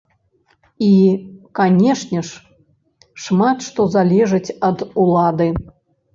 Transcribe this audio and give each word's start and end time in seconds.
І, 0.85 0.93
канешне 1.59 2.23
ж, 2.31 2.41
шмат 3.27 3.57
што 3.67 3.87
залежыць 3.99 4.55
ад 4.71 4.77
улады. 5.07 5.49